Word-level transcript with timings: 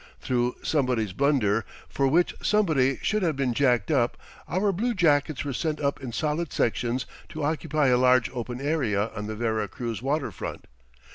Through 0.19 0.55
somebody's 0.63 1.13
blunder, 1.13 1.63
for 1.87 2.07
which 2.07 2.33
somebody 2.41 2.97
should 3.03 3.21
have 3.21 3.35
been 3.35 3.53
jacked 3.53 3.91
up, 3.91 4.17
our 4.47 4.71
bluejackets 4.71 5.45
were 5.45 5.53
sent 5.53 5.79
up 5.79 6.01
in 6.01 6.11
solid 6.11 6.51
sections 6.51 7.05
to 7.29 7.43
occupy 7.43 7.89
a 7.89 7.97
large 7.99 8.27
open 8.31 8.59
area 8.59 9.11
on 9.15 9.27
the 9.27 9.35
Vera 9.35 9.67
Cruz 9.67 10.01
water 10.01 10.31
front. 10.31 10.65